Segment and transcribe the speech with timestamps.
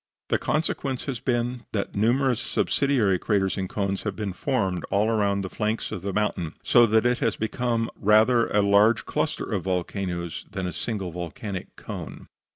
[0.29, 5.41] The consequence has been, that numerous subsidiary craters and cones have been formed all around
[5.43, 8.63] the flanks of the mountain, so that it has become rather a
[9.05, 12.25] cluster of volcanoes than a single volcanic cone.